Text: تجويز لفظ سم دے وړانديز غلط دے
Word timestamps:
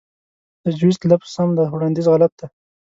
تجويز 0.65 0.97
لفظ 1.09 1.29
سم 1.35 1.49
دے 1.57 1.63
وړانديز 1.73 2.05
غلط 2.13 2.31
دے 2.39 2.47